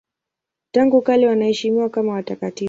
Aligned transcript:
Tangu 0.71 1.01
kale 1.01 1.27
wanaheshimiwa 1.27 1.89
kama 1.89 2.13
watakatifu. 2.13 2.59